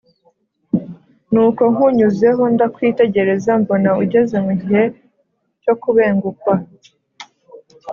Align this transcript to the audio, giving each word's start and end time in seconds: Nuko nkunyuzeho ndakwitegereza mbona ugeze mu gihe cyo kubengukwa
Nuko 1.31 1.61
nkunyuzeho 1.73 2.41
ndakwitegereza 2.53 3.51
mbona 3.61 3.89
ugeze 4.03 4.35
mu 4.45 4.53
gihe 4.61 4.83
cyo 5.63 5.73
kubengukwa 5.81 6.53